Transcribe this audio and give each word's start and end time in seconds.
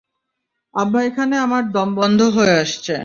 আব্বা 0.73 0.99
এখানে 1.03 1.35
আমার 1.37 1.63
দমবন্ধ 1.71 2.19
হয়ে 2.35 2.53
আসছে। 2.61 2.95